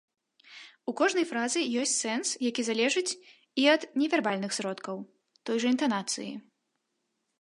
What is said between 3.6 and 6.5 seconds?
і ад невярбальных сродкаў, той жа інтанацыі.